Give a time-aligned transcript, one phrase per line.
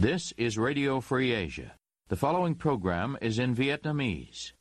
[0.00, 1.72] This is Radio Free Asia.
[2.08, 4.54] The following program is in Vietnamese.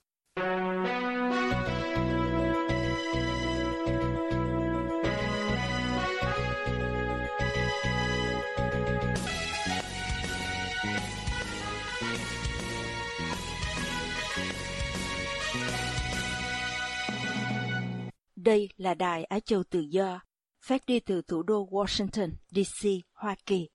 [18.35, 20.19] Đây là Đài Á Châu Tự Do,
[20.61, 23.67] phát đi từ thủ đô Washington, D.C., Hoa Kỳ.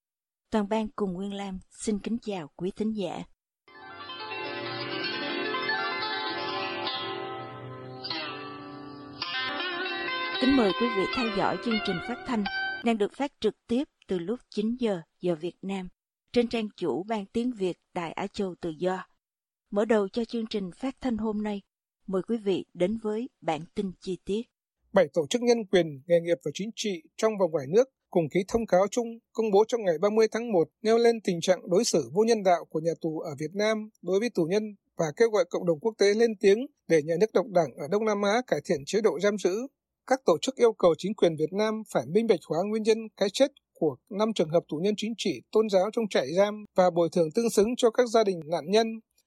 [0.54, 3.24] Toàn ban cùng Nguyên Lam xin kính chào quý thính giả.
[10.40, 12.44] Kính mời quý vị theo dõi chương trình phát thanh
[12.84, 15.88] đang được phát trực tiếp từ lúc 9 giờ giờ Việt Nam
[16.32, 19.06] trên trang chủ Ban Tiếng Việt Đài Á Châu Tự Do.
[19.70, 21.62] Mở đầu cho chương trình phát thanh hôm nay,
[22.06, 24.42] mời quý vị đến với bản tin chi tiết.
[24.92, 28.28] Bảy tổ chức nhân quyền, nghề nghiệp và chính trị trong và ngoài nước cùng
[28.28, 31.70] ký thông cáo chung công bố trong ngày 30 tháng 1 nêu lên tình trạng
[31.70, 34.62] đối xử vô nhân đạo của nhà tù ở Việt Nam đối với tù nhân
[34.96, 37.88] và kêu gọi cộng đồng quốc tế lên tiếng để nhà nước độc đảng ở
[37.90, 39.66] Đông Nam Á cải thiện chế độ giam giữ.
[40.06, 42.98] Các tổ chức yêu cầu chính quyền Việt Nam phải minh bạch hóa nguyên nhân
[43.16, 46.64] cái chết của năm trường hợp tù nhân chính trị tôn giáo trong trại giam
[46.76, 48.86] và bồi thường tương xứng cho các gia đình nạn nhân,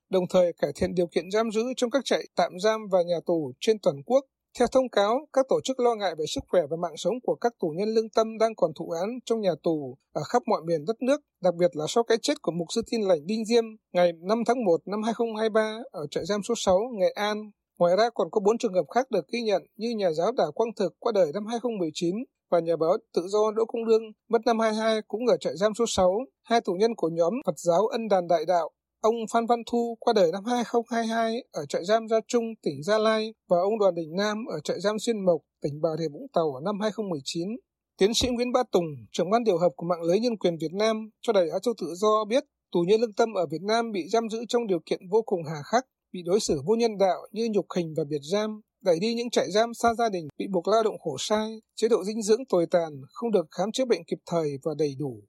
[0.09, 3.17] đồng thời cải thiện điều kiện giam giữ trong các trại tạm giam và nhà
[3.25, 4.25] tù trên toàn quốc
[4.59, 7.35] theo thông cáo, các tổ chức lo ngại về sức khỏe và mạng sống của
[7.35, 10.61] các tù nhân lương tâm đang còn thụ án trong nhà tù ở khắp mọi
[10.65, 13.45] miền đất nước, đặc biệt là sau cái chết của mục sư tin lành Đinh
[13.45, 17.51] Diêm ngày 5 tháng 1 năm 2023 ở trại giam số 6, Nghệ An.
[17.79, 20.51] Ngoài ra còn có bốn trường hợp khác được ghi nhận như nhà giáo Đào
[20.51, 22.15] Quang Thực qua đời năm 2019
[22.51, 25.73] và nhà báo tự do Đỗ Công Đương mất năm 22 cũng ở trại giam
[25.73, 26.17] số 6.
[26.43, 28.69] Hai tù nhân của nhóm Phật giáo Ân Đàn Đại Đạo
[29.07, 32.97] Ông Phan Văn Thu qua đời năm 2022 ở trại giam Gia Trung, tỉnh Gia
[32.97, 36.27] Lai và ông Đoàn Đình Nam ở trại giam Xuyên Mộc, tỉnh Bà Rịa Vũng
[36.33, 37.49] Tàu ở năm 2019.
[37.97, 40.73] Tiến sĩ Nguyễn Ba Tùng, trưởng ban điều hợp của mạng lưới nhân quyền Việt
[40.73, 43.91] Nam cho Đài Á Châu Tự Do biết tù nhân lương tâm ở Việt Nam
[43.91, 46.97] bị giam giữ trong điều kiện vô cùng hà khắc, bị đối xử vô nhân
[46.97, 50.27] đạo như nhục hình và biệt giam, đẩy đi những trại giam xa gia đình,
[50.37, 53.71] bị buộc lao động khổ sai, chế độ dinh dưỡng tồi tàn, không được khám
[53.71, 55.21] chữa bệnh kịp thời và đầy đủ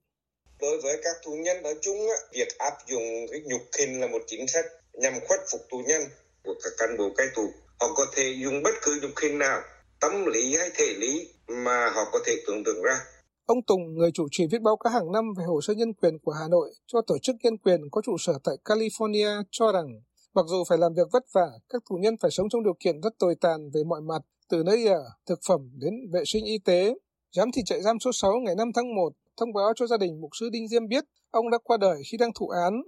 [0.61, 1.97] đối với các tù nhân nói chung
[2.33, 6.01] việc áp dụng cái nhục hình là một chính sách nhằm khuất phục tù nhân
[6.43, 7.43] của các cán bộ cai tù
[7.79, 9.61] họ có thể dùng bất cứ nhục hình nào
[9.99, 12.99] tâm lý hay thể lý mà họ có thể tưởng tượng ra
[13.45, 16.19] Ông Tùng, người chủ trì viết báo cáo hàng năm về hồ sơ nhân quyền
[16.19, 20.01] của Hà Nội cho tổ chức nhân quyền có trụ sở tại California cho rằng
[20.33, 23.01] mặc dù phải làm việc vất vả, các tù nhân phải sống trong điều kiện
[23.01, 26.57] rất tồi tàn về mọi mặt, từ nơi ở, thực phẩm đến vệ sinh y
[26.57, 26.93] tế.
[27.31, 30.21] Giám thị trại giam số 6 ngày 5 tháng 1 thông báo cho gia đình
[30.21, 32.81] mục sư Đinh Diêm biết ông đã qua đời khi đang thụ án.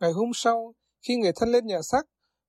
[0.00, 0.74] Ngày hôm sau,
[1.08, 2.02] khi người thân lên nhà xác,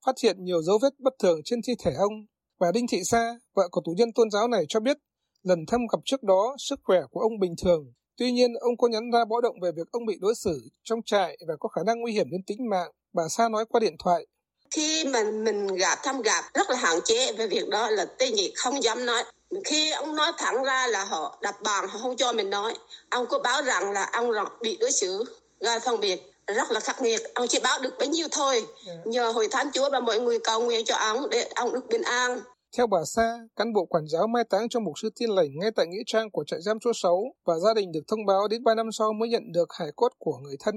[0.06, 2.13] phát hiện nhiều dấu vết bất thường trên thi thể ông.
[2.59, 4.97] Bà Đinh Thị Sa, vợ của tù nhân tôn giáo này cho biết,
[5.44, 7.94] lần thăm gặp trước đó sức khỏe của ông bình thường.
[8.17, 11.00] Tuy nhiên, ông có nhắn ra báo động về việc ông bị đối xử trong
[11.06, 12.91] trại và có khả năng nguy hiểm đến tính mạng.
[13.13, 14.25] Bà Sa nói qua điện thoại.
[14.72, 18.31] Khi mà mình gặp thăm gặp rất là hạn chế về việc đó là tê
[18.31, 19.23] nhị không dám nói
[19.66, 22.73] khi ông nói thẳng ra là họ đập bàn họ không cho mình nói
[23.09, 24.31] ông có báo rằng là ông
[24.62, 25.23] bị đối xử
[25.59, 28.94] ra phân biệt rất là khắc nghiệt ông chỉ báo được bấy nhiêu thôi dạ.
[29.06, 32.01] nhờ hội thánh chúa và mọi người cầu nguyện cho ông để ông được bình
[32.01, 32.40] an
[32.78, 35.72] theo bà Sa, cán bộ quản giáo mai táng cho mục sư tiên lành ngay
[35.72, 38.63] tại nghĩa trang của trại giam số 6 và gia đình được thông báo đến
[38.63, 40.75] 3 năm sau mới nhận được hải cốt của người thân.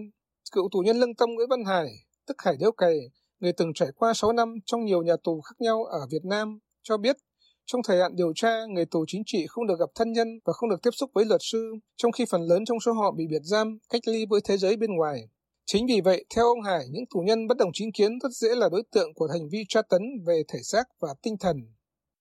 [0.53, 1.89] Cựu tù nhân lương tâm Nguyễn Văn Hải,
[2.27, 3.01] tức Hải Đéo Cày,
[3.41, 6.59] người từng trải qua 6 năm trong nhiều nhà tù khác nhau ở Việt Nam,
[6.83, 7.17] cho biết
[7.67, 10.53] trong thời hạn điều tra, người tù chính trị không được gặp thân nhân và
[10.53, 13.25] không được tiếp xúc với luật sư, trong khi phần lớn trong số họ bị
[13.31, 15.29] biệt giam, cách ly với thế giới bên ngoài.
[15.67, 18.49] Chính vì vậy, theo ông Hải, những tù nhân bất đồng chính kiến rất dễ
[18.55, 21.57] là đối tượng của hành vi tra tấn về thể xác và tinh thần.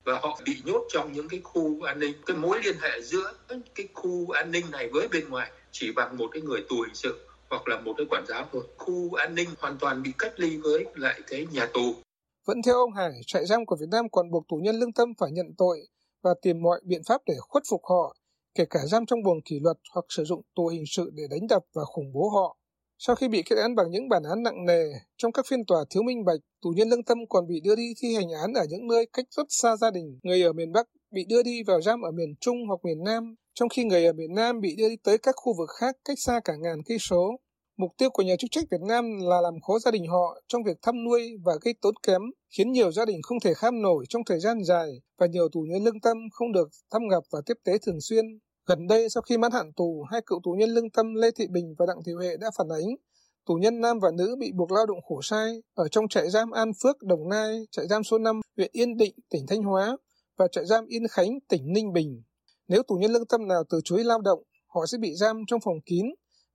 [0.04, 3.34] Và họ bị nhốt trong những cái khu an ninh, cái mối liên hệ giữa
[3.76, 6.96] cái khu an ninh này với bên ngoài chỉ bằng một cái người tù hình
[6.96, 7.20] sự
[7.50, 8.64] hoặc là một cái quản giáo thôi.
[8.78, 11.94] Khu an ninh hoàn toàn bị cách ly với lại cái nhà tù.
[12.50, 15.14] Vẫn theo ông Hải, trại giam của Việt Nam còn buộc tù nhân lương tâm
[15.18, 15.80] phải nhận tội
[16.24, 18.16] và tìm mọi biện pháp để khuất phục họ,
[18.56, 21.48] kể cả giam trong buồng kỷ luật hoặc sử dụng tù hình sự để đánh
[21.50, 22.58] đập và khủng bố họ.
[22.98, 24.84] Sau khi bị kết án bằng những bản án nặng nề,
[25.18, 27.94] trong các phiên tòa thiếu minh bạch, tù nhân lương tâm còn bị đưa đi
[28.02, 30.20] thi hành án ở những nơi cách rất xa gia đình.
[30.24, 33.36] Người ở miền Bắc bị đưa đi vào giam ở miền Trung hoặc miền Nam,
[33.54, 36.20] trong khi người ở miền Nam bị đưa đi tới các khu vực khác cách
[36.20, 37.32] xa cả ngàn cây số.
[37.80, 40.64] Mục tiêu của nhà chức trách Việt Nam là làm khó gia đình họ trong
[40.64, 42.22] việc thăm nuôi và gây tốn kém,
[42.58, 44.90] khiến nhiều gia đình không thể kham nổi trong thời gian dài
[45.20, 48.26] và nhiều tù nhân lương tâm không được thăm gặp và tiếp tế thường xuyên.
[48.68, 51.48] Gần đây, sau khi mãn hạn tù, hai cựu tù nhân lương tâm Lê Thị
[51.52, 52.88] Bình và Đặng Thị Huệ đã phản ánh
[53.46, 56.52] tù nhân nam và nữ bị buộc lao động khổ sai ở trong trại giam
[56.52, 59.98] An Phước, Đồng Nai, trại giam số 5, huyện Yên Định, tỉnh Thanh Hóa
[60.38, 62.24] và trại giam Yên Khánh, tỉnh Ninh Bình.
[62.68, 65.60] Nếu tù nhân lương tâm nào từ chối lao động, họ sẽ bị giam trong
[65.60, 66.06] phòng kín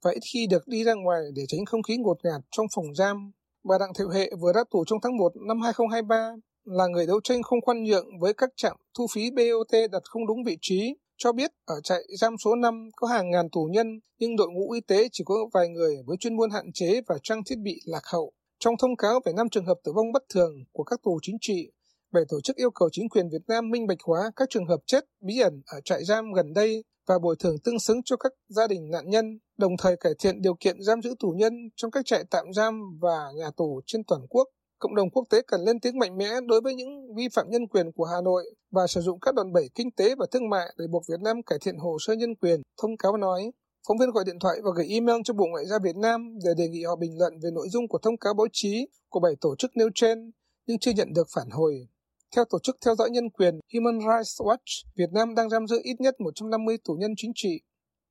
[0.04, 2.94] và ít khi được đi ra ngoài để tránh không khí ngột ngạt trong phòng
[2.94, 3.32] giam.
[3.68, 6.32] Bà Đặng Thiệu Hệ vừa ra tù trong tháng 1 năm 2023
[6.64, 10.26] là người đấu tranh không khoan nhượng với các trạm thu phí BOT đặt không
[10.26, 14.00] đúng vị trí, cho biết ở trại giam số 5 có hàng ngàn tù nhân
[14.18, 17.18] nhưng đội ngũ y tế chỉ có vài người với chuyên môn hạn chế và
[17.22, 18.32] trang thiết bị lạc hậu.
[18.58, 21.36] Trong thông cáo về 5 trường hợp tử vong bất thường của các tù chính
[21.40, 21.72] trị,
[22.12, 24.80] bảy tổ chức yêu cầu chính quyền Việt Nam minh bạch hóa các trường hợp
[24.86, 28.32] chết bí ẩn ở trại giam gần đây và bồi thường tương xứng cho các
[28.48, 31.90] gia đình nạn nhân, đồng thời cải thiện điều kiện giam giữ tù nhân trong
[31.90, 34.48] các trại tạm giam và nhà tù trên toàn quốc.
[34.78, 37.66] Cộng đồng quốc tế cần lên tiếng mạnh mẽ đối với những vi phạm nhân
[37.66, 40.66] quyền của Hà Nội và sử dụng các đòn bẩy kinh tế và thương mại
[40.78, 43.50] để buộc Việt Nam cải thiện hồ sơ nhân quyền, thông cáo nói.
[43.88, 46.50] Phóng viên gọi điện thoại và gửi email cho Bộ Ngoại giao Việt Nam để
[46.58, 49.32] đề nghị họ bình luận về nội dung của thông cáo báo chí của bảy
[49.40, 50.30] tổ chức nêu trên,
[50.66, 51.88] nhưng chưa nhận được phản hồi.
[52.36, 55.80] Theo Tổ chức Theo dõi Nhân quyền Human Rights Watch, Việt Nam đang giam giữ
[55.82, 57.60] ít nhất 150 tù nhân chính trị.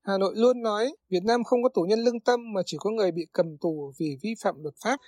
[0.04, 2.90] Hà Nội luôn nói Việt Nam không có tù nhân lương tâm mà chỉ có
[2.90, 5.00] người bị cầm tù vì vi phạm luật pháp.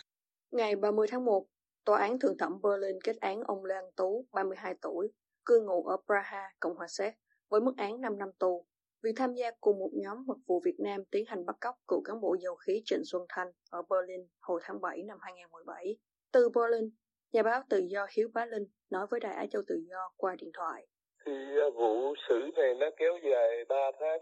[0.52, 1.46] Ngày 30 tháng 1,
[1.86, 5.12] Tòa án Thượng thẩm Berlin kết án ông Lê Anh Tú, 32 tuổi,
[5.46, 7.14] cư ngụ ở Praha, Cộng hòa Séc,
[7.50, 8.66] với mức án 5 năm tù
[9.04, 12.02] vì tham gia cùng một nhóm mật vụ Việt Nam tiến hành bắt cóc cựu
[12.06, 15.98] cán bộ dầu khí Trịnh Xuân Thanh ở Berlin hồi tháng 7 năm 2017.
[16.34, 16.90] Từ Berlin,
[17.34, 20.36] nhà báo tự do Hiếu Bá Linh nói với Đài Á Châu Tự Do qua
[20.40, 20.88] điện thoại.
[21.26, 21.32] Thì
[21.76, 24.20] vụ xử này nó kéo dài 3 tháng.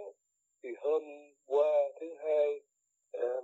[0.64, 1.04] Thì hôm
[1.46, 2.62] qua thứ hai,
[3.18, 3.44] uh,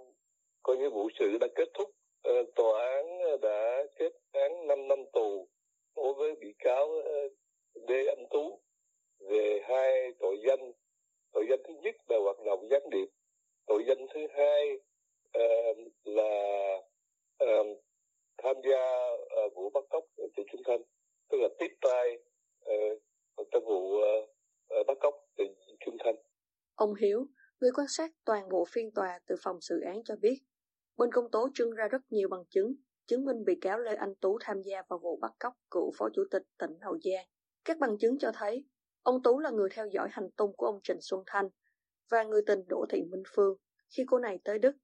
[0.64, 1.90] coi như vụ sự đã kết thúc.
[2.30, 5.48] uh, tòa án đã kết án 5 năm tù
[5.96, 7.32] đối với bị cáo uh,
[7.88, 8.62] Đê Anh Tú
[9.20, 10.72] về hai tội danh.
[11.32, 13.08] Tội danh thứ nhất là hoạt động gián điệp.
[13.66, 14.78] Tội danh thứ hai
[15.38, 16.74] uh, là
[17.44, 17.78] uh,
[18.38, 19.10] tham gia
[19.46, 20.04] uh, vụ bắt cóc
[20.36, 20.82] chị Xuân Thanh
[21.30, 22.18] tức là tiếp tay
[22.66, 25.44] uh, trong vụ uh, bắt cóc chị
[25.80, 26.16] Trung Thanh.
[26.80, 27.28] Ông Hiếu,
[27.60, 30.40] người quan sát toàn bộ phiên tòa từ phòng xử án cho biết,
[30.98, 32.76] bên công tố trưng ra rất nhiều bằng chứng
[33.08, 36.10] chứng minh bị cáo Lê Anh Tú tham gia vào vụ bắt cóc cựu phó
[36.14, 37.26] chủ tịch tỉnh Hậu Giang.
[37.66, 38.66] Các bằng chứng cho thấy
[39.02, 41.50] ông Tú là người theo dõi hành tung của ông Trịnh Xuân Thanh
[42.10, 43.58] và người tình Đỗ Thị Minh Phương
[43.98, 44.76] khi cô này tới Đức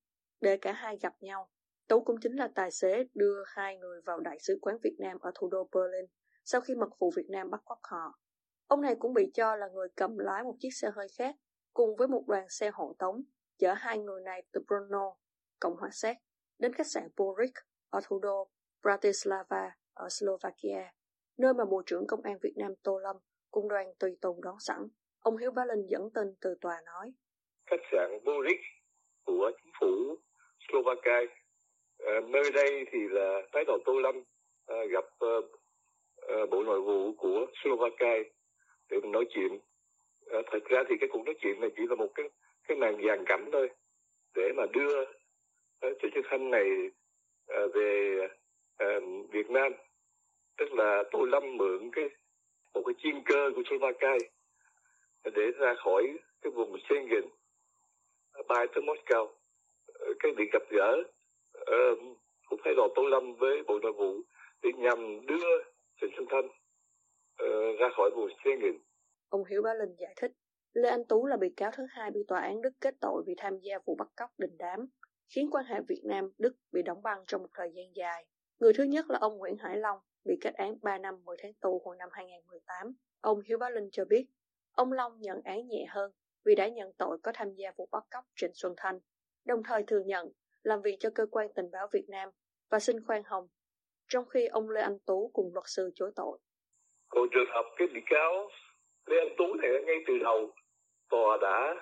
[0.42, 1.50] để cả hai gặp nhau
[1.88, 5.18] Tú cũng chính là tài xế đưa hai người vào Đại sứ quán Việt Nam
[5.19, 6.06] ở thủ đô Berlin
[6.45, 8.19] sau khi mật vụ Việt Nam bắt cóc họ.
[8.68, 11.36] Ông này cũng bị cho là người cầm lái một chiếc xe hơi khác
[11.75, 13.24] cùng với một đoàn xe hộ tống
[13.57, 15.16] chở hai người này từ Brno,
[15.60, 16.18] Cộng hòa Séc,
[16.60, 17.54] đến khách sạn Boric
[17.89, 18.50] ở thủ đô
[18.83, 20.92] Bratislava ở Slovakia,
[21.38, 23.16] nơi mà Bộ trưởng Công an Việt Nam Tô Lâm
[23.51, 24.77] cùng đoàn tùy tùng đón sẵn.
[25.19, 27.13] Ông Hiếu Bá Linh dẫn tin từ tòa nói.
[27.66, 28.60] Khách sạn Boric
[29.25, 30.16] của chính phủ
[30.68, 31.33] Slovakia
[31.98, 34.16] À, nơi đây thì là tái đầu Tô Lâm
[34.66, 35.06] à, gặp
[36.28, 38.24] à, Bộ Nội vụ của Slovakia
[38.89, 39.60] để mình nói chuyện.
[40.25, 42.30] Ờ, à, thật ra thì cái cuộc nói chuyện này chỉ là một cái
[42.68, 43.69] cái màn dàn cảnh thôi.
[44.36, 45.06] Để mà đưa
[45.80, 46.69] ờ, à, Trịnh Xuân Thanh này
[47.48, 48.19] ờ, về
[49.31, 49.74] Việt Nam.
[50.57, 52.10] Tức là Tô Lâm mượn cái
[52.74, 54.18] một cái chuyên cơ của Slovakia
[55.24, 57.24] để ra khỏi cái vùng Schengen.
[58.48, 59.28] Bay tới Moscow.
[60.19, 61.04] Cái việc gặp gỡ
[61.60, 62.00] uh,
[62.50, 64.21] của phái đoàn Tô Lâm với Bộ Nội vụ
[64.62, 65.63] để nhằm đưa
[66.01, 66.45] Trịnh Xuân Thanh
[67.44, 68.78] uh, ra khỏi vùng Schengen.
[69.35, 70.31] Ông Hiếu Bá Linh giải thích,
[70.73, 73.33] Lê Anh Tú là bị cáo thứ hai bị tòa án Đức kết tội vì
[73.37, 74.79] tham gia vụ bắt cóc đình đám,
[75.35, 78.25] khiến quan hệ Việt Nam-Đức bị đóng băng trong một thời gian dài.
[78.59, 81.54] Người thứ nhất là ông Nguyễn Hải Long, bị kết án 3 năm 10 tháng
[81.54, 82.94] tù hồi năm 2018.
[83.21, 84.25] Ông Hiếu Bá Linh cho biết,
[84.71, 86.11] ông Long nhận án nhẹ hơn
[86.45, 88.99] vì đã nhận tội có tham gia vụ bắt cóc Trịnh Xuân Thanh,
[89.45, 90.31] đồng thời thừa nhận
[90.63, 92.30] làm việc cho cơ quan tình báo Việt Nam
[92.69, 93.47] và xin khoan hồng,
[94.07, 96.39] trong khi ông Lê Anh Tú cùng luật sư chối tội.
[97.09, 98.49] Còn trường hợp cái bị cáo
[99.06, 100.52] Lê Anh Tú này ngay từ đầu
[101.09, 101.76] tòa đã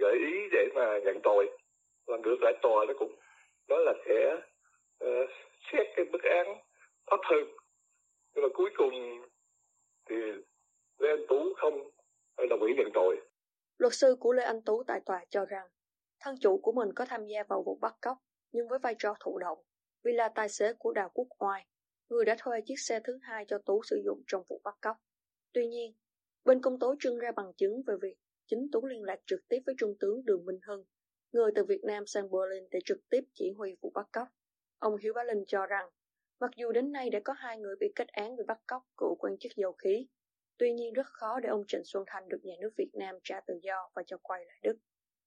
[0.00, 1.58] gợi ý để mà nhận tội
[2.06, 3.14] và ngược lại tòa nó cũng
[3.68, 4.34] nói là sẽ
[5.04, 5.30] uh,
[5.72, 6.46] xét cái bức án
[7.10, 7.44] thấp hơn
[8.34, 9.22] nhưng mà cuối cùng
[10.08, 10.16] thì
[10.98, 11.90] Lê Anh Tú không
[12.50, 13.20] đồng ý nhận tội.
[13.78, 15.68] Luật sư của Lê Anh Tú tại tòa cho rằng
[16.20, 18.18] Thân chủ của mình có tham gia vào vụ bắt cóc,
[18.52, 19.58] nhưng với vai trò thụ động,
[20.04, 21.66] vì là tài xế của Đào Quốc Oai,
[22.08, 24.96] người đã thuê chiếc xe thứ hai cho Tú sử dụng trong vụ bắt cóc.
[25.52, 25.94] Tuy nhiên,
[26.44, 28.16] bên công tố trưng ra bằng chứng về việc
[28.46, 30.84] chính Tú liên lạc trực tiếp với Trung tướng Đường Minh Hưng,
[31.32, 34.28] người từ Việt Nam sang Berlin để trực tiếp chỉ huy vụ bắt cóc.
[34.78, 35.88] Ông Hiếu Bá Linh cho rằng,
[36.40, 39.14] mặc dù đến nay đã có hai người bị kết án vì bắt cóc cựu
[39.18, 40.06] quan chức dầu khí,
[40.58, 43.40] tuy nhiên rất khó để ông Trịnh Xuân Thanh được nhà nước Việt Nam trả
[43.40, 44.76] tự do và cho quay lại Đức.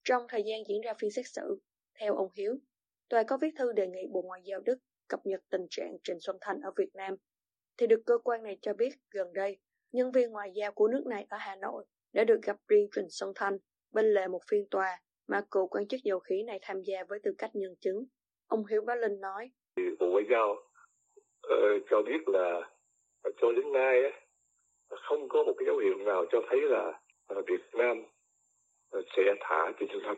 [0.03, 1.59] Trong thời gian diễn ra phiên xét xử,
[1.99, 2.57] theo ông Hiếu,
[3.09, 4.77] tòa có viết thư đề nghị Bộ Ngoại giao Đức
[5.07, 7.15] cập nhật tình trạng Trịnh Xuân Thanh ở Việt Nam,
[7.77, 9.57] thì được cơ quan này cho biết gần đây,
[9.91, 13.09] nhân viên ngoại giao của nước này ở Hà Nội đã được gặp riêng Trịnh
[13.09, 13.57] Xuân Thanh
[13.91, 17.19] bên lề một phiên tòa mà cựu quan chức dầu khí này tham gia với
[17.23, 18.05] tư cách nhân chứng.
[18.47, 19.51] Ông Hiếu Bá Linh nói.
[19.99, 22.71] Bộ Ngoại giao uh, cho biết là
[23.41, 23.95] cho đến nay
[24.89, 27.01] không có một cái dấu hiệu nào cho thấy là
[27.33, 27.97] uh, Việt Nam
[28.97, 30.17] uh, sẽ thả Trịnh Xuân Thanh.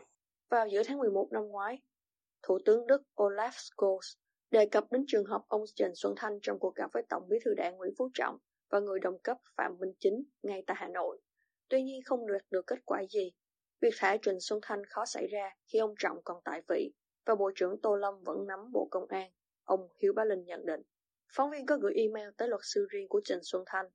[0.50, 1.78] Vào giữa tháng 11 năm ngoái,
[2.42, 4.16] Thủ tướng Đức Olaf Scholz
[4.50, 7.36] đề cập đến trường hợp ông Trần Xuân Thanh trong cuộc gặp với Tổng bí
[7.44, 8.38] thư đảng Nguyễn Phú Trọng
[8.74, 11.20] và người đồng cấp Phạm Minh Chính ngay tại Hà Nội.
[11.68, 13.32] Tuy nhiên không đạt được kết quả gì.
[13.80, 16.92] Việc thả Trịnh Xuân Thanh khó xảy ra khi ông Trọng còn tại vị
[17.26, 19.30] và Bộ trưởng Tô Lâm vẫn nắm Bộ Công an,
[19.64, 20.82] ông Hiếu Bá Linh nhận định.
[21.32, 23.86] Phóng viên có gửi email tới luật sư riêng của Trịnh Xuân Thanh,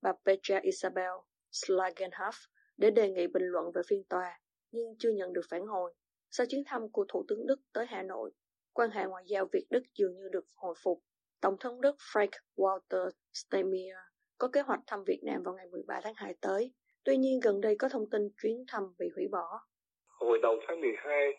[0.00, 1.12] bà Petra Isabel
[1.52, 4.40] Slagenhoff, để đề nghị bình luận về phiên tòa,
[4.70, 5.94] nhưng chưa nhận được phản hồi.
[6.30, 8.32] Sau chuyến thăm của Thủ tướng Đức tới Hà Nội,
[8.72, 11.02] quan hệ ngoại giao Việt-Đức dường như được hồi phục.
[11.40, 13.96] Tổng thống Đức Frank Walter Steinmeier
[14.38, 16.72] có kế hoạch thăm Việt Nam vào ngày 13 tháng 2 tới.
[17.04, 19.60] Tuy nhiên gần đây có thông tin chuyến thăm bị hủy bỏ.
[20.08, 21.32] Hồi đầu tháng 12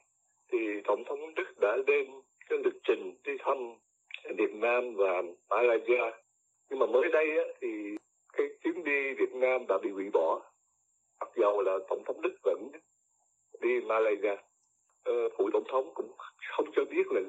[0.52, 2.06] thì Tổng thống Đức đã lên
[2.50, 3.58] cái lịch trình đi thăm
[4.38, 6.04] Việt Nam và Malaysia.
[6.70, 7.68] Nhưng mà mới đây á, thì
[8.34, 10.52] cái chuyến đi Việt Nam đã bị hủy bỏ.
[11.20, 12.72] Mặc dầu là Tổng thống Đức vẫn
[13.62, 14.36] đi Malaysia.
[15.04, 16.12] Ờ, Phụ Tổng thống cũng
[16.58, 17.22] không cho biết là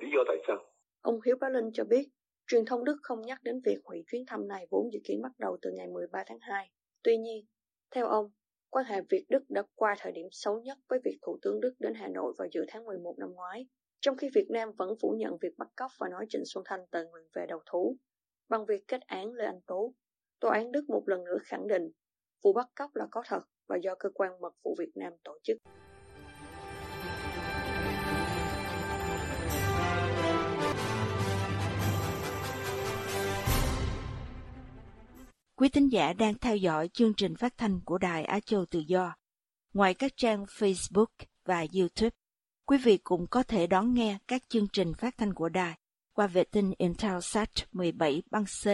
[0.00, 0.56] lý do tại sao.
[1.02, 2.04] Ông Hiếu Bá Linh cho biết,
[2.46, 5.32] truyền thông Đức không nhắc đến việc hủy chuyến thăm này vốn dự kiến bắt
[5.38, 6.70] đầu từ ngày 13 tháng 2.
[7.02, 7.46] Tuy nhiên,
[7.90, 8.30] theo ông,
[8.70, 11.94] quan hệ Việt-Đức đã qua thời điểm xấu nhất với việc Thủ tướng Đức đến
[11.94, 13.66] Hà Nội vào giữa tháng 11 năm ngoái,
[14.00, 16.86] trong khi Việt Nam vẫn phủ nhận việc bắt cóc và nói Trịnh Xuân Thanh
[16.90, 17.96] tự nguyện về đầu thú.
[18.48, 19.94] Bằng việc kết án Lê Anh Tú,
[20.40, 21.90] Tòa án Đức một lần nữa khẳng định
[22.44, 25.38] vụ bắt cóc là có thật và do cơ quan mật vụ Việt Nam tổ
[25.42, 25.56] chức.
[35.62, 38.78] Quý thính giả đang theo dõi chương trình phát thanh của Đài Á Châu Tự
[38.86, 39.14] Do.
[39.74, 41.06] Ngoài các trang Facebook
[41.44, 42.10] và YouTube,
[42.66, 45.78] quý vị cũng có thể đón nghe các chương trình phát thanh của đài
[46.12, 48.66] qua vệ tinh Intelsat 17 băng C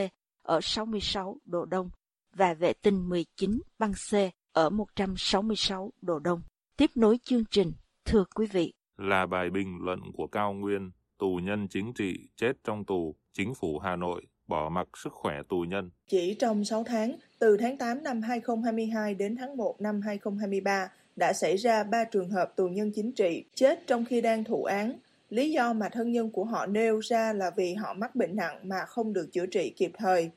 [0.42, 1.90] ở 66 độ Đông
[2.36, 4.14] và vệ tinh 19 băng C
[4.52, 6.42] ở 166 độ Đông.
[6.76, 7.72] Tiếp nối chương trình,
[8.04, 8.72] thưa quý vị.
[8.96, 13.54] Là bài bình luận của Cao Nguyên, tù nhân chính trị chết trong tù, chính
[13.54, 15.90] phủ Hà Nội bỏ mặc sức khỏe tù nhân.
[16.08, 21.32] Chỉ trong 6 tháng, từ tháng 8 năm 2022 đến tháng 1 năm 2023, đã
[21.32, 24.98] xảy ra 3 trường hợp tù nhân chính trị chết trong khi đang thụ án.
[25.30, 28.60] Lý do mà thân nhân của họ nêu ra là vì họ mắc bệnh nặng
[28.62, 30.30] mà không được chữa trị kịp thời.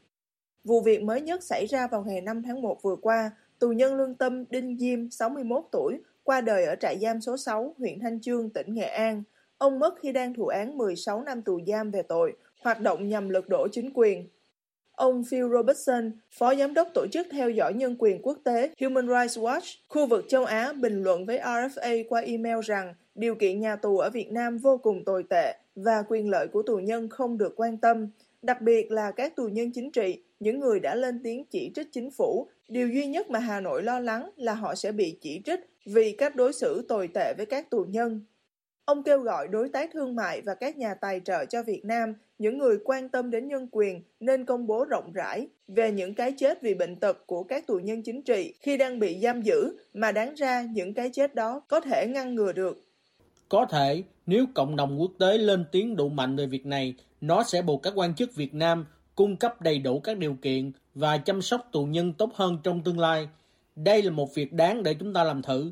[0.64, 3.96] Vụ việc mới nhất xảy ra vào ngày 5 tháng 1 vừa qua, tù nhân
[3.96, 8.22] lương tâm Đinh Diêm, 61 tuổi, qua đời ở trại giam số 6, huyện Thanh
[8.22, 9.24] Chương, tỉnh Nghệ An.
[9.58, 13.30] Ông mất khi đang thụ án 16 năm tù giam về tội hoạt động nhằm
[13.30, 14.28] lật đổ chính quyền.
[14.92, 19.08] Ông Phil Robertson, Phó Giám đốc Tổ chức Theo dõi Nhân quyền Quốc tế Human
[19.08, 23.60] Rights Watch, khu vực châu Á bình luận với RFA qua email rằng điều kiện
[23.60, 27.10] nhà tù ở Việt Nam vô cùng tồi tệ và quyền lợi của tù nhân
[27.10, 28.08] không được quan tâm,
[28.42, 31.88] đặc biệt là các tù nhân chính trị, những người đã lên tiếng chỉ trích
[31.92, 32.48] chính phủ.
[32.68, 36.12] Điều duy nhất mà Hà Nội lo lắng là họ sẽ bị chỉ trích vì
[36.12, 38.22] cách đối xử tồi tệ với các tù nhân.
[38.86, 42.14] Ông kêu gọi đối tác thương mại và các nhà tài trợ cho Việt Nam,
[42.42, 46.34] những người quan tâm đến nhân quyền, nên công bố rộng rãi về những cái
[46.38, 49.78] chết vì bệnh tật của các tù nhân chính trị khi đang bị giam giữ,
[49.94, 52.84] mà đáng ra những cái chết đó có thể ngăn ngừa được.
[53.50, 57.44] Có thể, nếu cộng đồng quốc tế lên tiếng đủ mạnh về việc này, nó
[57.44, 61.18] sẽ buộc các quan chức Việt Nam cung cấp đầy đủ các điều kiện và
[61.18, 63.28] chăm sóc tù nhân tốt hơn trong tương lai.
[63.76, 65.72] Đây là một việc đáng để chúng ta làm thử.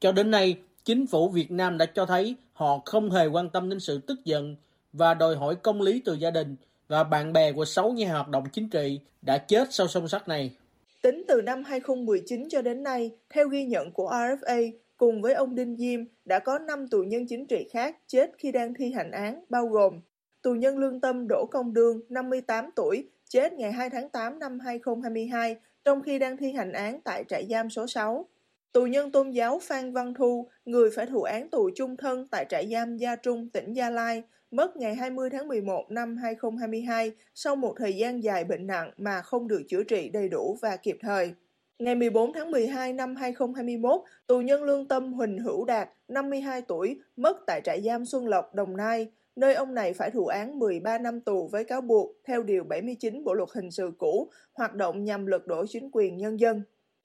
[0.00, 3.68] Cho đến nay, chính phủ Việt Nam đã cho thấy họ không hề quan tâm
[3.68, 4.56] đến sự tức giận
[4.94, 6.56] và đòi hỏi công lý từ gia đình
[6.88, 10.28] và bạn bè của 6 nhà hoạt động chính trị đã chết sau sông sắt
[10.28, 10.56] này.
[11.02, 15.54] Tính từ năm 2019 cho đến nay, theo ghi nhận của RFA, cùng với ông
[15.54, 19.10] Đinh Diêm đã có 5 tù nhân chính trị khác chết khi đang thi hành
[19.10, 20.00] án, bao gồm
[20.42, 24.60] tù nhân lương tâm Đỗ Công Đương, 58 tuổi, chết ngày 2 tháng 8 năm
[24.60, 28.26] 2022 trong khi đang thi hành án tại trại giam số 6.
[28.72, 32.46] Tù nhân tôn giáo Phan Văn Thu, người phải thụ án tù chung thân tại
[32.48, 34.22] trại giam Gia Trung, tỉnh Gia Lai,
[34.56, 39.22] mất ngày 20 tháng 11 năm 2022 sau một thời gian dài bệnh nặng mà
[39.22, 41.34] không được chữa trị đầy đủ và kịp thời.
[41.78, 47.00] Ngày 14 tháng 12 năm 2021, tù nhân lương tâm Huỳnh Hữu Đạt, 52 tuổi,
[47.16, 50.98] mất tại trại giam Xuân Lộc, Đồng Nai, nơi ông này phải thụ án 13
[50.98, 55.04] năm tù với cáo buộc theo Điều 79 Bộ Luật Hình sự cũ, hoạt động
[55.04, 56.62] nhằm lật đổ chính quyền nhân dân.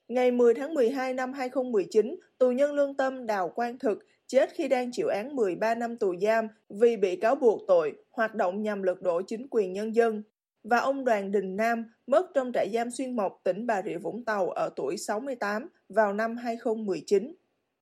[0.08, 3.98] Ngày 10 tháng 12 năm 2019, tù nhân lương tâm Đào Quang Thực
[4.30, 8.34] chết khi đang chịu án 13 năm tù giam vì bị cáo buộc tội hoạt
[8.34, 10.22] động nhằm lật đổ chính quyền nhân dân.
[10.64, 14.24] Và ông Đoàn Đình Nam mất trong trại giam Xuyên Mộc, tỉnh Bà Rịa Vũng
[14.24, 17.34] Tàu ở tuổi 68 vào năm 2019.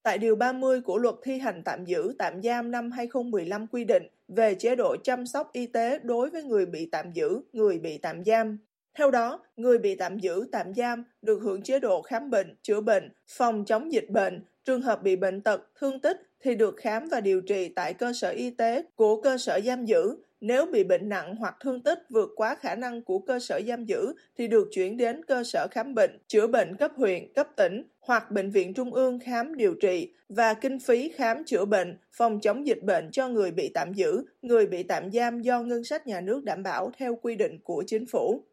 [0.03, 4.03] Tại Điều 30 của Luật Thi hành tạm giữ tạm giam năm 2015 quy định
[4.29, 7.99] về chế độ chăm sóc y tế đối với người bị tạm giữ, người bị
[7.99, 8.59] tạm giam.
[8.99, 12.81] Theo đó, người bị tạm giữ, tạm giam được hưởng chế độ khám bệnh, chữa
[12.81, 17.09] bệnh, phòng chống dịch bệnh, trường hợp bị bệnh tật, thương tích thì được khám
[17.09, 20.17] và điều trị tại cơ sở y tế của cơ sở giam giữ.
[20.41, 23.85] Nếu bị bệnh nặng hoặc thương tích vượt quá khả năng của cơ sở giam
[23.85, 27.83] giữ thì được chuyển đến cơ sở khám bệnh, chữa bệnh cấp huyện, cấp tỉnh
[28.01, 32.41] hoặc bệnh viện trung ương khám điều trị và kinh phí khám chữa bệnh, phòng
[32.41, 36.07] chống dịch bệnh cho người bị tạm giữ, người bị tạm giam do ngân sách
[36.07, 38.45] nhà nước đảm bảo theo quy định của chính phủ.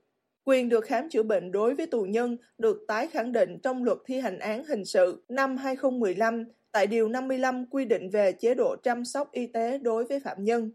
[0.47, 3.97] Quyền được khám chữa bệnh đối với tù nhân được tái khẳng định trong luật
[4.05, 8.75] thi hành án hình sự năm 2015 tại Điều 55 quy định về chế độ
[8.83, 10.71] chăm sóc y tế đối với phạm nhân.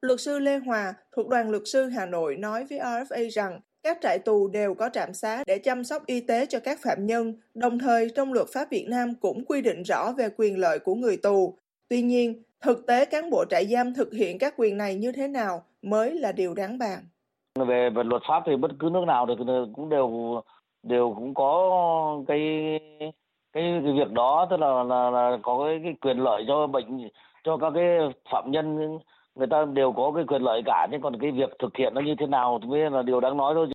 [0.00, 3.98] Luật sư Lê Hòa thuộc đoàn luật sư Hà Nội nói với RFA rằng các
[4.02, 7.34] trại tù đều có trạm xá để chăm sóc y tế cho các phạm nhân,
[7.54, 10.94] đồng thời trong luật pháp Việt Nam cũng quy định rõ về quyền lợi của
[10.94, 11.58] người tù.
[11.88, 15.28] Tuy nhiên, thực tế cán bộ trại giam thực hiện các quyền này như thế
[15.28, 17.04] nào mới là điều đáng bàn
[17.58, 19.34] về, về luật pháp thì bất cứ nước nào thì
[19.74, 20.40] cũng đều
[20.82, 21.70] đều cũng có
[22.28, 22.40] cái
[23.52, 27.08] cái, cái việc đó tức là là, là có cái, cái quyền lợi cho bệnh
[27.44, 27.98] cho các cái
[28.32, 28.98] phạm nhân.
[29.34, 32.00] Người ta đều có cái quyền lợi cả nhưng còn cái việc thực hiện nó
[32.00, 33.68] như thế nào thì mới là điều đáng nói thôi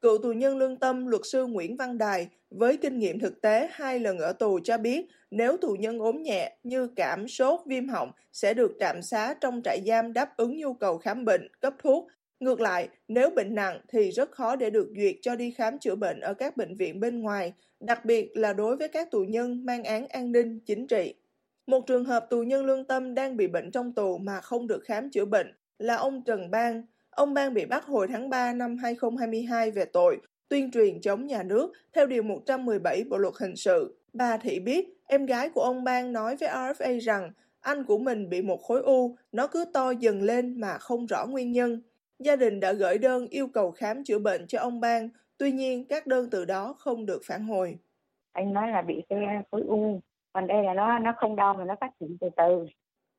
[0.00, 3.68] Cựu tù nhân lương tâm luật sư Nguyễn Văn Đài với kinh nghiệm thực tế
[3.72, 7.88] hai lần ở tù cho biết nếu tù nhân ốm nhẹ như cảm, sốt, viêm
[7.88, 11.74] họng sẽ được trạm xá trong trại giam đáp ứng nhu cầu khám bệnh, cấp
[11.82, 12.06] thuốc
[12.40, 15.94] Ngược lại, nếu bệnh nặng thì rất khó để được duyệt cho đi khám chữa
[15.94, 19.66] bệnh ở các bệnh viện bên ngoài, đặc biệt là đối với các tù nhân
[19.66, 21.14] mang án an ninh, chính trị.
[21.66, 24.84] Một trường hợp tù nhân lương tâm đang bị bệnh trong tù mà không được
[24.84, 26.82] khám chữa bệnh là ông Trần Bang.
[27.10, 30.18] Ông Bang bị bắt hồi tháng 3 năm 2022 về tội
[30.48, 33.98] tuyên truyền chống nhà nước theo Điều 117 Bộ Luật Hình sự.
[34.12, 38.28] Bà Thị biết, em gái của ông Bang nói với RFA rằng anh của mình
[38.28, 41.82] bị một khối u, nó cứ to dần lên mà không rõ nguyên nhân.
[42.18, 45.84] Gia đình đã gửi đơn yêu cầu khám chữa bệnh cho ông Bang, tuy nhiên
[45.84, 47.78] các đơn từ đó không được phản hồi.
[48.32, 49.18] Anh nói là bị cái
[49.50, 50.00] khối u,
[50.32, 52.66] còn đây là nó nó không đau mà nó phát triển từ từ.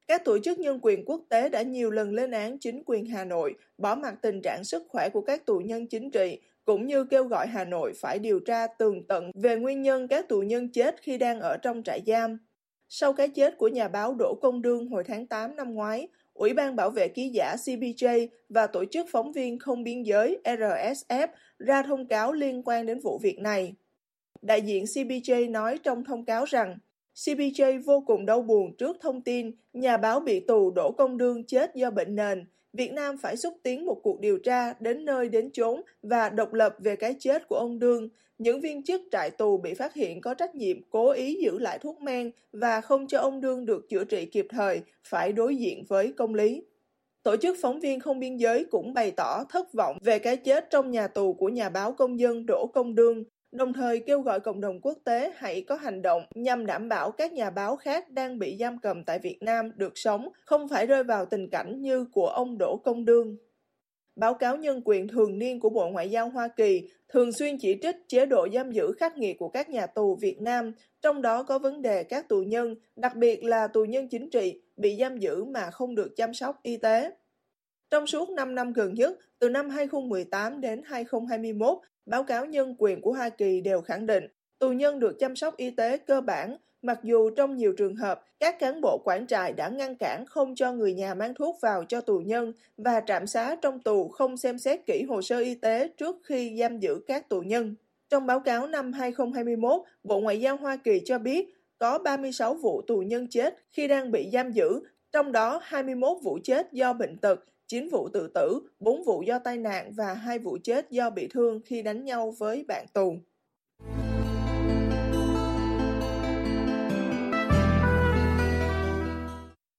[0.07, 3.23] Các tổ chức nhân quyền quốc tế đã nhiều lần lên án chính quyền Hà
[3.23, 7.03] Nội bỏ mặt tình trạng sức khỏe của các tù nhân chính trị, cũng như
[7.03, 10.71] kêu gọi Hà Nội phải điều tra tường tận về nguyên nhân các tù nhân
[10.71, 12.37] chết khi đang ở trong trại giam.
[12.89, 16.07] Sau cái chết của nhà báo Đỗ Công Đương hồi tháng 8 năm ngoái,
[16.39, 20.39] Ủy ban bảo vệ ký giả CPJ và Tổ chức Phóng viên Không Biên giới
[20.43, 21.27] RSF
[21.59, 23.73] ra thông cáo liên quan đến vụ việc này.
[24.41, 26.77] Đại diện CPJ nói trong thông cáo rằng
[27.15, 31.43] CPJ vô cùng đau buồn trước thông tin nhà báo bị tù Đỗ Công Đương
[31.43, 32.45] chết do bệnh nền.
[32.73, 36.53] Việt Nam phải xúc tiến một cuộc điều tra đến nơi đến chốn và độc
[36.53, 40.21] lập về cái chết của ông Đương, những viên chức trại tù bị phát hiện
[40.21, 43.89] có trách nhiệm cố ý giữ lại thuốc men và không cho ông Đương được
[43.89, 46.63] chữa trị kịp thời, phải đối diện với công lý.
[47.23, 50.69] Tổ chức phóng viên không biên giới cũng bày tỏ thất vọng về cái chết
[50.69, 54.39] trong nhà tù của nhà báo công dân Đỗ Công Đương, đồng thời kêu gọi
[54.39, 58.09] cộng đồng quốc tế hãy có hành động nhằm đảm bảo các nhà báo khác
[58.09, 61.81] đang bị giam cầm tại Việt Nam được sống, không phải rơi vào tình cảnh
[61.81, 63.37] như của ông Đỗ Công Đương.
[64.15, 67.77] Báo cáo nhân quyền thường niên của Bộ Ngoại giao Hoa Kỳ thường xuyên chỉ
[67.81, 71.43] trích chế độ giam giữ khắc nghiệt của các nhà tù Việt Nam, trong đó
[71.43, 75.17] có vấn đề các tù nhân, đặc biệt là tù nhân chính trị, bị giam
[75.17, 77.11] giữ mà không được chăm sóc y tế.
[77.89, 81.77] Trong suốt 5 năm gần nhất, từ năm 2018 đến 2021,
[82.09, 84.27] báo cáo nhân quyền của Hoa Kỳ đều khẳng định
[84.59, 88.25] tù nhân được chăm sóc y tế cơ bản, mặc dù trong nhiều trường hợp,
[88.39, 91.83] các cán bộ quản trại đã ngăn cản không cho người nhà mang thuốc vào
[91.83, 95.55] cho tù nhân và trạm xá trong tù không xem xét kỹ hồ sơ y
[95.55, 97.75] tế trước khi giam giữ các tù nhân.
[98.09, 102.81] Trong báo cáo năm 2021, Bộ Ngoại giao Hoa Kỳ cho biết có 36 vụ
[102.81, 104.79] tù nhân chết khi đang bị giam giữ,
[105.11, 109.39] trong đó 21 vụ chết do bệnh tật, 9 vụ tự tử, 4 vụ do
[109.39, 113.15] tai nạn và 2 vụ chết do bị thương khi đánh nhau với bạn tù.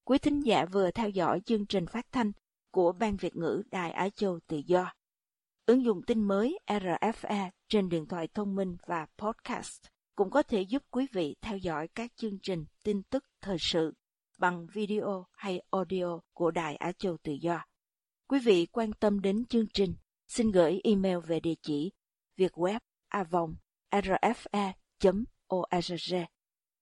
[0.05, 2.33] Quý thính giả vừa theo dõi chương trình phát thanh
[2.71, 4.93] của Ban Việt ngữ Đài Á Châu Tự Do.
[5.67, 9.83] Ứng dụng tin mới RFA trên điện thoại thông minh và podcast
[10.17, 13.95] cũng có thể giúp quý vị theo dõi các chương trình tin tức thời sự
[14.39, 17.70] bằng video hay audio của Đài Á Châu Tự Do.
[18.31, 19.95] Quý vị quan tâm đến chương trình,
[20.29, 21.93] xin gửi email về địa chỉ
[22.37, 23.55] vietweb avong
[23.93, 25.05] rfa.org.
[26.13, 26.27] E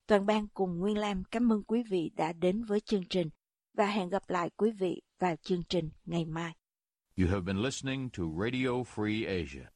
[0.06, 3.30] Toàn ban cùng Nguyên Lam cảm ơn quý vị đã đến với chương trình
[3.76, 6.52] và hẹn gặp lại quý vị vào chương trình ngày mai.
[7.16, 9.68] You have been listening to Radio Free Asia.